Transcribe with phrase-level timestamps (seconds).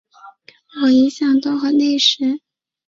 [0.81, 2.41] 我一向都很準时